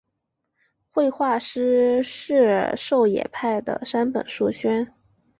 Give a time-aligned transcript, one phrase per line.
[0.89, 4.91] 绘画师事狩野派的山本素轩。